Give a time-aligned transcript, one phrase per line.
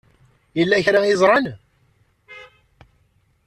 [0.57, 1.45] Yella kra ay ẓran?